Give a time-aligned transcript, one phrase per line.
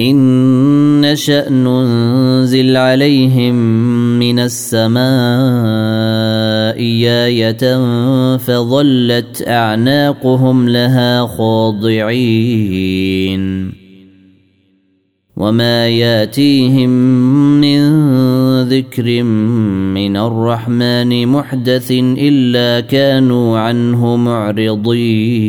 [0.00, 3.54] إن نشأ ننزل عليهم
[4.18, 4.98] من السماء
[7.26, 7.76] آية
[8.36, 12.58] فظلت أعناقهم لها خاضعين
[15.36, 16.90] وما ياتيهم
[17.60, 17.82] من
[18.62, 25.48] ذكر من الرحمن محدث إلا كانوا عنه معرضين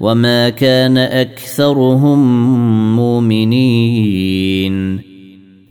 [0.00, 2.18] وما كان اكثرهم
[2.96, 4.98] مؤمنين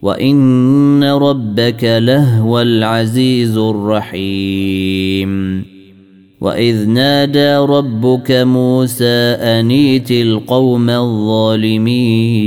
[0.01, 5.63] وان ربك لهو العزيز الرحيم
[6.41, 12.37] واذ نادى ربك موسى انيت القوم الظالمين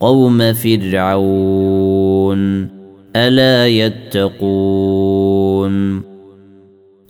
[0.00, 2.68] قوم فرعون
[3.16, 5.26] الا يتقون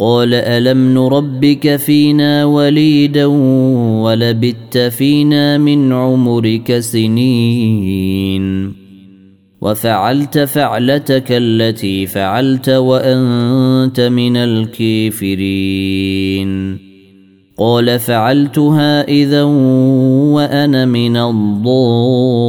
[0.00, 3.26] قال ألم نربك فينا وليدا
[4.02, 8.72] ولبت فينا من عمرك سنين
[9.60, 15.68] وفعلت فعلتك التي فعلت وأنت من الكافرين
[17.58, 22.48] قال فعلتها إذا وأنا من الضالين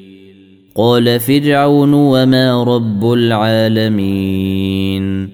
[0.75, 5.29] قال فرعون وما رب العالمين.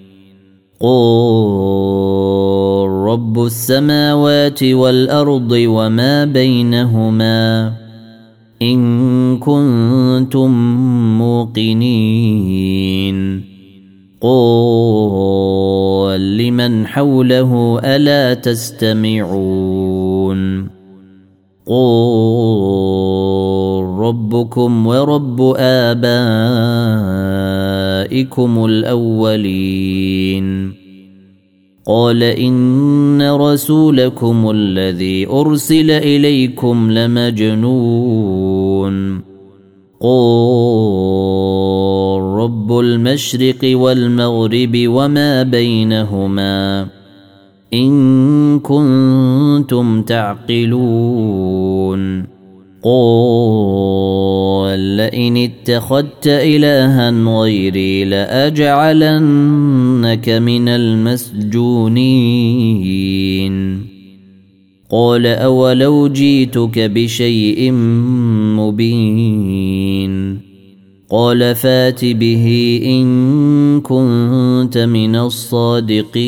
[0.81, 7.73] قل رب السماوات والأرض وما بينهما.
[8.61, 10.51] إن كنتم
[11.17, 13.17] موقنين.
[14.21, 19.97] قل لمن حوله ألا تستمعون.
[21.67, 23.36] قل
[23.97, 26.05] ربكم ورب آبائكم
[28.65, 30.47] الأولين.
[31.87, 38.47] قال إن رسولكم الذي أرسل إليكم لمجنون.
[40.01, 40.17] قل
[42.37, 46.87] رب المشرق والمغرب وما بينهما
[47.73, 51.57] إن كنتم تعقلون.
[52.83, 58.69] قال لئن اتخذت إلها غيري لأجعلنك
[60.29, 61.47] من المسجونين.
[64.91, 67.71] قال أولو جيتك بشيء
[68.57, 70.39] مبين.
[71.09, 76.27] قال فات به إن كنت من الصادقين.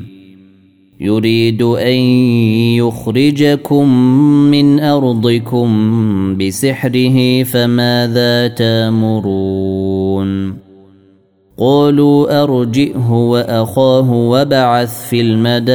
[1.01, 1.99] يريد أن
[2.77, 3.89] يخرجكم
[4.51, 5.67] من أرضكم
[6.37, 10.53] بسحره فماذا تأمرون؟
[11.57, 15.67] قالوا أرجئه وأخاه وبعث في المدائن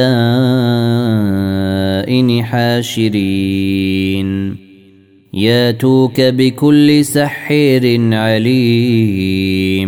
[2.43, 4.27] حاشرين.
[5.33, 9.87] ياتوك بكل سحير عليم.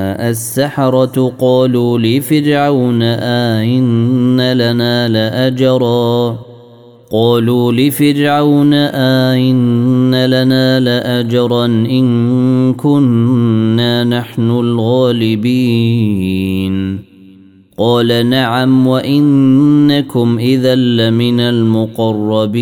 [0.29, 6.39] السحرة قالوا لفرعون آئن لنا لأجرا؟
[7.11, 8.73] قالوا لفرعون
[9.33, 15.91] آئن لنا لأجرا إن كنا نحن الغالبين.
[17.77, 22.61] قال نعم وإنكم إذا لمن المقربين.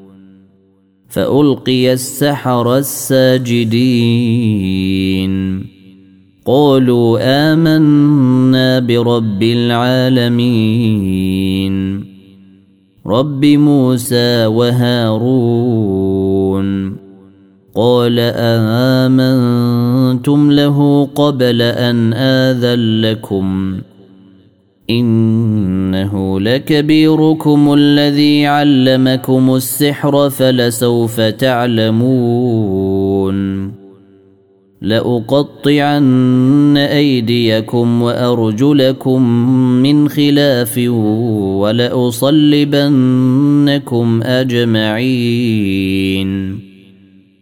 [1.11, 3.71] فألقي السحر الساجدين.
[6.45, 7.19] قالوا
[7.53, 10.91] آمنا برب العالمين.
[13.07, 16.01] رب موسى وهارون.
[17.75, 23.77] قال آمنتم له قبل أن آذن لكم.
[24.89, 32.51] إنه لكبيركم الذي علمكم السحر فلسوف تعلمون.
[34.81, 39.29] لأقطعن أيديكم وأرجلكم
[39.81, 40.77] من خلاف
[41.57, 42.23] ولأصلبنكم
[44.23, 45.71] أجمعين.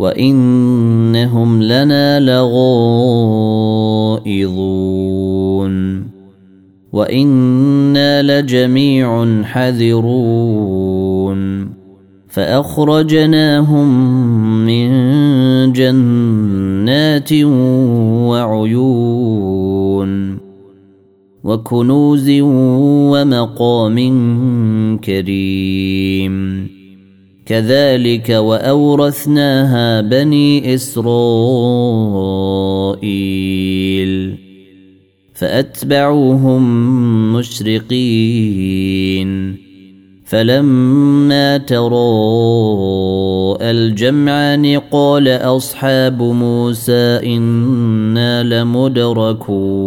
[0.00, 3.20] وإنهم لنا لغائظون.
[6.92, 11.40] وإنا لجميع حذرون.
[12.28, 13.88] فأخرجناهم
[14.66, 14.90] من
[15.72, 17.32] جنات
[18.28, 20.10] وعيون
[21.44, 22.30] وكنوز
[23.10, 23.96] ومقام
[24.98, 26.59] كريم.
[27.50, 31.10] كذلك وأورثناها بني إسرائيل.
[35.34, 36.62] فأتبعوهم
[37.32, 38.90] مشرقين.
[40.24, 42.00] فلما تراءى
[43.70, 49.80] الجمعان قال أصحاب موسى إنا لمدركون.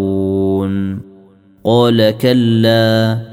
[1.65, 3.32] قال كلا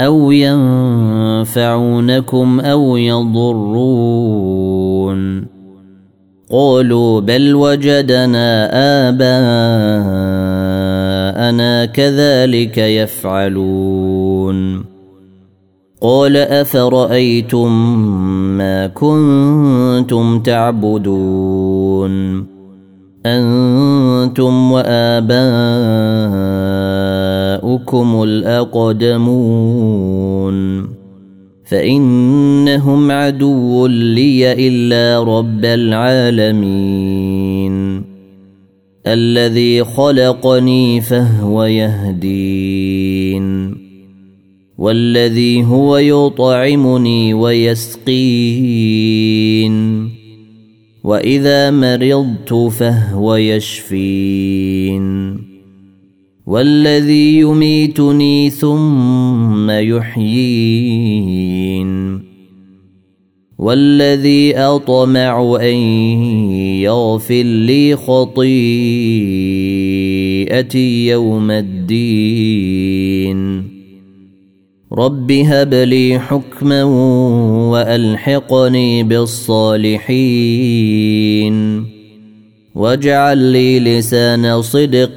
[0.00, 1.80] أو ينفعونكم
[2.60, 4.38] أو يضرون
[6.50, 8.70] قالوا بل وجدنا
[9.08, 9.98] اباءنا
[11.84, 14.18] كذلك يفعلون
[16.00, 17.98] قال افرايتم
[18.58, 22.18] ما كنتم تعبدون
[23.36, 25.28] أنتم وآباؤكم
[28.22, 29.38] الأقدمون.
[31.64, 36.88] فإنهم عدو لي إلا رب العالمين.
[39.06, 43.48] الذي خلقني فهو يهدين.
[44.78, 48.18] والذي هو يطعمني ويسقين.
[51.04, 55.08] واذا مرضت فهو يشفين
[56.46, 61.08] والذي يميتني ثم يحيين
[63.58, 65.76] والذي اطمع ان
[66.82, 68.48] يغفر لي خطيئتي
[71.06, 72.98] يوم الدين
[74.98, 76.84] رب هب لي حكما
[77.70, 79.98] والحقني بالصالحين
[82.74, 85.14] واجعل لي لسان صدق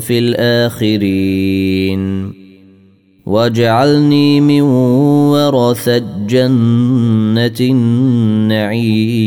[0.00, 2.02] في الاخرين
[3.26, 4.60] واجعلني من
[5.30, 9.22] ورثة جنة النعيم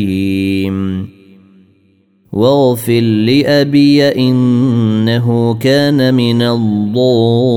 [2.32, 7.56] واغفر لأبي إنه كان من الضالين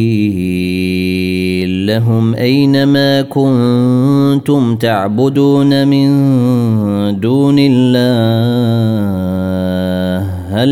[1.87, 6.09] لهم اينما كنتم تعبدون من
[7.21, 8.69] دون الله
[10.49, 10.69] هل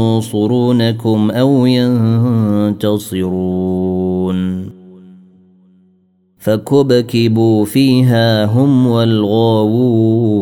[0.00, 3.30] ينصرونكم أو ينتصرون
[6.38, 10.40] فكبكبوا فيها هم والغاوون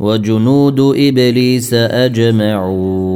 [0.00, 3.15] وجنود ابليس اجمعون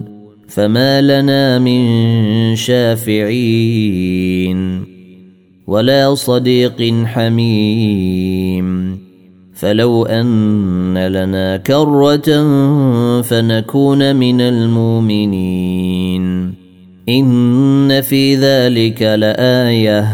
[0.51, 4.01] فما لنا من شافعين
[5.67, 8.97] ولا صديق حميم
[9.55, 12.41] فلو ان لنا كره
[13.21, 16.23] فنكون من المؤمنين
[17.09, 20.07] ان في ذلك لايه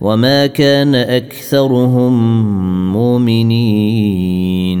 [0.00, 2.12] وما كان اكثرهم
[2.92, 4.80] مؤمنين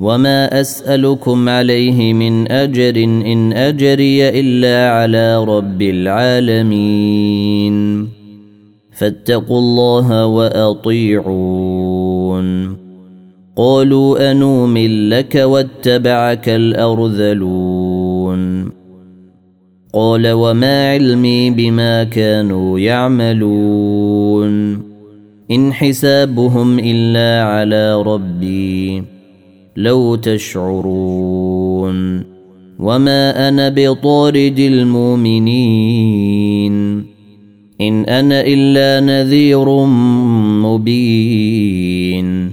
[0.00, 7.28] وما اسالكم عليه من اجر ان اجري الا على رب العالمين
[8.92, 11.68] فاتقوا الله واطيعون
[13.56, 17.98] قالوا انومن لك واتبعك الارذلون
[19.92, 24.82] قال وما علمي بما كانوا يعملون
[25.50, 29.17] ان حسابهم الا على ربي
[29.78, 31.88] لو تشعرون
[32.78, 36.72] وما أنا بطارد المؤمنين
[37.80, 39.84] إن أنا إلا نذير
[40.66, 42.52] مبين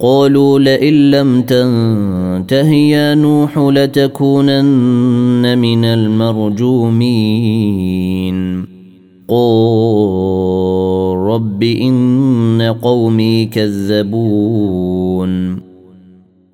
[0.00, 7.04] قالوا لئن لم تنته يا نوح لتكونن من المرجومين
[9.28, 14.84] قل رب إن قومي كذبون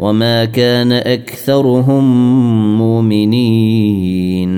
[0.00, 2.04] وما كان اكثرهم
[2.78, 4.50] مؤمنين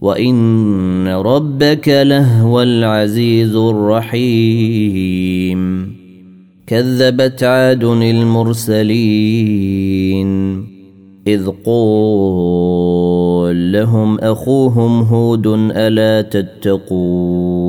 [0.00, 5.12] وان ربك لهو العزيز الرحيم
[6.66, 9.32] كذبت عاد المرسلين
[11.26, 12.92] اذ قول
[13.72, 17.62] لهم اخوهم هود الا تتقون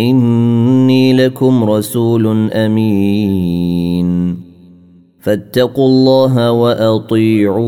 [0.00, 4.36] إني لكم رسول أمين.
[5.20, 7.60] فاتقوا الله وأطيعون.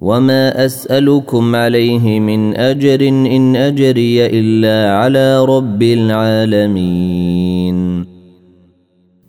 [0.00, 7.74] وما أسألكم عليه من أجر إن أجري إلا على رب العالمين.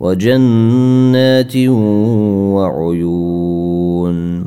[0.00, 1.56] وجنات
[2.56, 4.46] وعيون.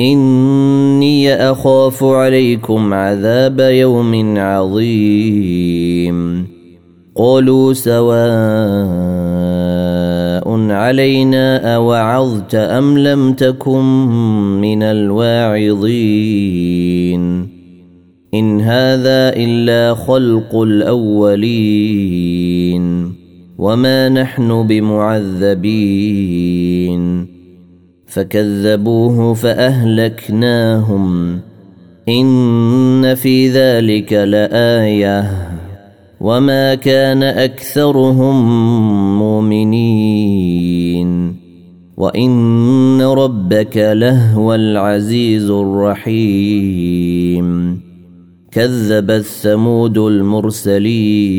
[0.00, 6.46] إني أخاف عليكم عذاب يوم عظيم.
[7.16, 8.18] قالوا سواء
[10.70, 13.84] علينا أوعظت أم لم تكن
[14.60, 15.98] من الواعظين.
[18.34, 22.28] إن هذا إلا خلق الأولين.
[23.58, 25.68] وما نحن بمعذبين
[28.06, 31.00] فكذبوه فاهلكناهم
[32.08, 35.30] ان في ذلك لايه
[36.20, 38.48] وما كان اكثرهم
[39.18, 41.08] مؤمنين
[41.96, 46.98] وان ربك لهو العزيز الرحيم
[48.50, 51.38] كذبت ثمود المرسلين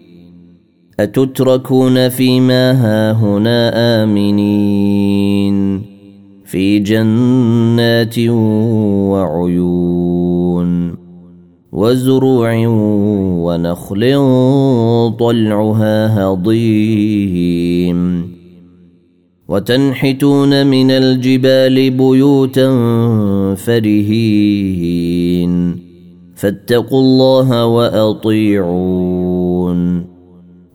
[1.03, 3.71] أتتركون فيما هاهنا
[4.03, 5.81] آمنين
[6.45, 8.19] في جنات
[9.09, 10.95] وعيون
[11.71, 12.67] وزروع
[13.45, 14.01] ونخل
[15.19, 18.01] طلعها هضيم
[19.47, 22.69] وتنحتون من الجبال بيوتا
[23.55, 25.11] فرهين
[26.35, 29.31] فاتقوا الله وأطيعون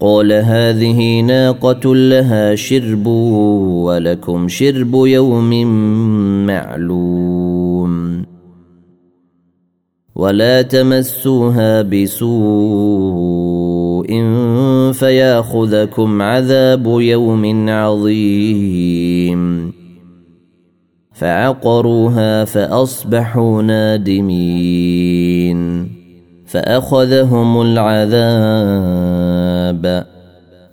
[0.00, 3.06] قال هذه ناقه لها شرب
[3.86, 5.66] ولكم شرب يوم
[6.46, 8.22] معلوم
[10.14, 13.10] ولا تمسوها بسوء
[14.92, 19.72] فياخذكم عذاب يوم عظيم
[21.12, 25.60] فعقروها فاصبحوا نادمين
[26.46, 29.29] فاخذهم العذاب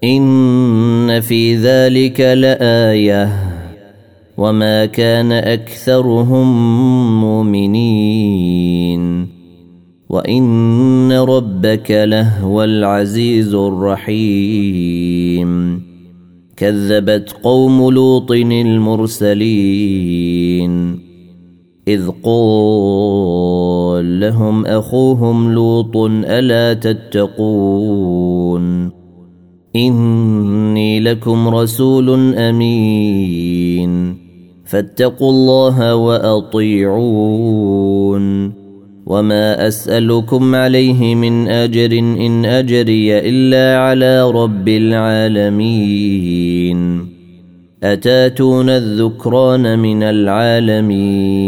[0.04, 3.30] إن في ذلك لآية.
[4.38, 6.48] وما كان أكثرهم
[7.22, 9.28] مؤمنين.
[10.10, 15.82] وإن ربك لهو العزيز الرحيم.
[16.58, 19.48] كذبت قوم لوط المرسلين.
[21.88, 23.67] إذ قال
[24.02, 28.18] لهم أخوهم لوط ألا تتقون
[29.76, 34.18] إني لكم رسول أمين
[34.66, 37.38] فاتقوا الله وأطيعون
[39.06, 46.08] وما أسألكم عليه من أجر إن أجري إلا على رب العالمين
[47.84, 51.48] أتاتون الذكران من العالمين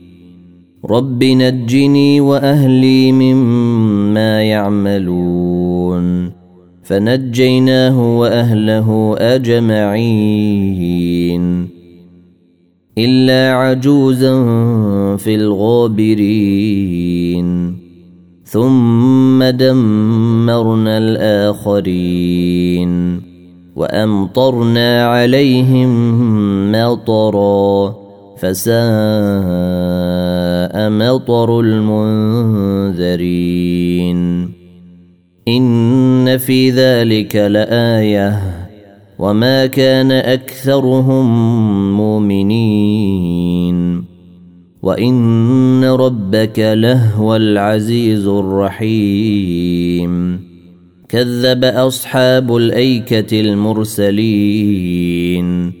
[0.85, 6.31] رب نجني واهلي مما يعملون
[6.83, 10.61] فنجيناه واهله اجمعين
[12.97, 14.33] الا عجوزا
[15.17, 16.61] في الغابرين
[18.43, 22.41] ثم دمرنا الاخرين
[23.75, 25.91] وامطرنا عليهم
[26.71, 28.00] مطرا
[28.41, 28.71] فساء
[30.89, 34.51] مطر المنذرين.
[35.47, 38.39] إن في ذلك لآية.
[39.19, 41.27] وما كان أكثرهم
[41.97, 44.03] مؤمنين.
[44.81, 50.41] وإن ربك لهو العزيز الرحيم.
[51.09, 55.80] كذب أصحاب الأيكة المرسلين.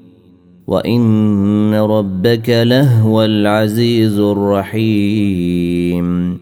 [0.71, 6.37] وإن ربك لهو العزيز الرحيم.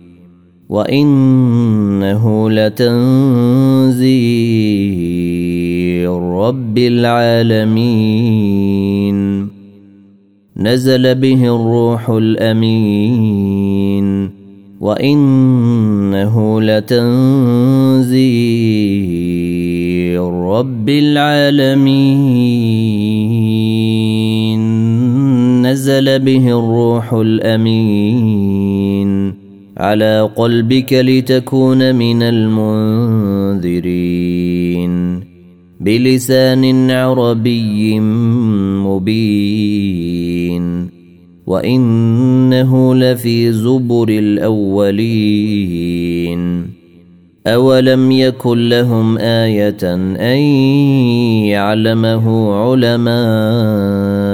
[0.70, 2.90] وإنه لتنزيل
[6.10, 8.30] رب العالمين.
[10.58, 13.60] نزل به الروح الأمين.
[14.80, 17.00] وإنه لتنزيل
[20.22, 23.39] رب العالمين.
[25.90, 28.60] نزل به الروح الأمين
[29.78, 33.90] على قلبك لتكون من المنذرين
[35.80, 38.00] بلسان عربي
[38.86, 40.90] مبين
[41.48, 45.60] وإنه لفي زبر الأولين
[47.48, 49.94] أولم يكن لهم آية
[50.34, 50.38] أن
[51.50, 54.29] يعلمه علماء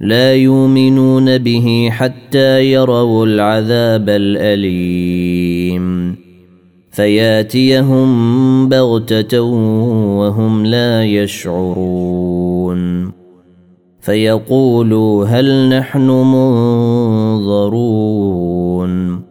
[0.00, 6.16] لا يؤمنون به حتى يروا العذاب الأليم.
[6.90, 8.08] فياتيهم
[8.68, 13.12] بغتة وهم لا يشعرون.
[14.00, 16.10] فيقولوا هل نحن
[17.40, 19.22] منظرون؟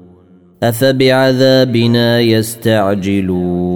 [0.64, 3.76] أفبعذابنا يستعجلون؟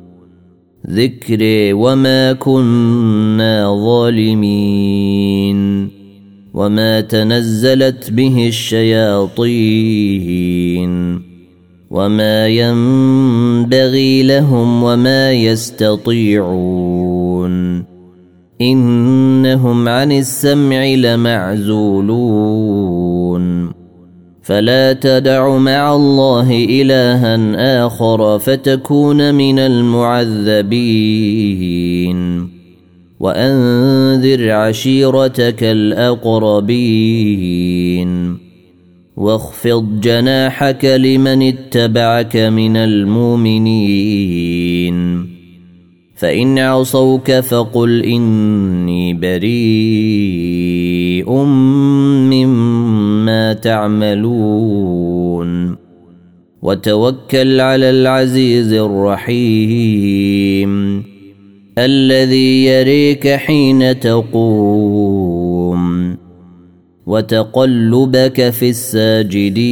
[0.91, 5.61] ذكري وما كنا ظالمين
[6.53, 9.61] وما تنزلت به الشياطين
[11.91, 16.71] وما ينبغي لهم وما يستطيعون
[18.61, 22.61] إنهم عن السمع لمعزولون
[24.41, 30.61] فلا تدع مع الله إلها آخر فتكون من المعذبين.
[33.19, 36.81] وأنذر عشيرتك الأقربين.
[39.17, 43.71] واخفض جناحك لمن اتبعك من المؤمنين.
[46.21, 49.43] فإن عصوك فقل إني بريء
[52.33, 55.11] مما تعملون.
[56.61, 59.91] وتوكل على العزيز الرحيم
[61.77, 65.81] الذي يريك حين تقوم.
[67.05, 69.71] وتقلبك في الساجدين.